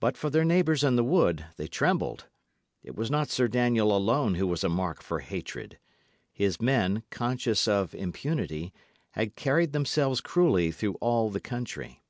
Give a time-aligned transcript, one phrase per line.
[0.00, 2.26] But for their neighbours in the wood, they trembled.
[2.82, 5.78] It was not Sir Daniel alone who was a mark for hatred.
[6.32, 8.72] His men, conscious of impunity,
[9.12, 12.02] had carried themselves cruelly through all the country.